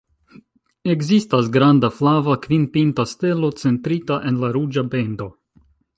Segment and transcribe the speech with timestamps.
[0.93, 5.29] Ekzistas granda flava, kvin-pinta stelo centrita en la ruĝa bendo.